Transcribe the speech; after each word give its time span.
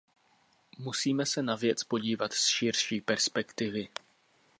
Musíme 0.77 1.25
se 1.25 1.41
na 1.43 1.55
věc 1.55 1.83
podívat 1.83 2.33
z 2.33 2.45
širší 2.47 3.01
perspektivy. 3.01 3.89